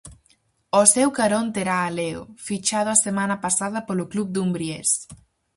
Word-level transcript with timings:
Ao 0.75 0.85
seu 0.95 1.09
carón 1.19 1.45
terá 1.55 1.77
a 1.83 1.93
Leo, 1.99 2.21
fichado 2.47 2.89
a 2.91 3.01
semana 3.05 3.35
pasada 3.45 3.79
polo 3.87 4.05
club 4.11 4.27
dumbriés. 4.37 4.89